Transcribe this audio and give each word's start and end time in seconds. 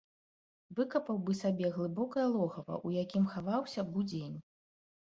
Выкапаў 0.79 1.19
бы 1.27 1.35
сабе 1.41 1.67
глыбокае 1.77 2.27
логава, 2.35 2.81
у 2.81 2.95
якім 3.03 3.31
хаваўся 3.37 3.81
б 3.93 4.05
удзень. 4.05 4.37